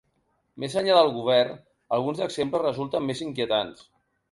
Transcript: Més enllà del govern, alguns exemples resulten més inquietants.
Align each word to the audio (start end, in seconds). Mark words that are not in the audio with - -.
Més 0.63 0.77
enllà 0.81 0.95
del 0.99 1.11
govern, 1.17 1.59
alguns 1.99 2.23
exemples 2.29 2.67
resulten 2.69 3.09
més 3.13 3.25
inquietants. 3.31 3.89